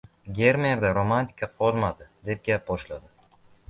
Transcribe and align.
–Gemerda 0.37 0.91
romantika 0.99 1.51
qolmadi,– 1.61 2.11
deb 2.31 2.45
gap 2.53 2.69
boshladi 2.75 3.37